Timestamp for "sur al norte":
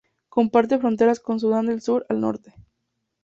1.79-2.55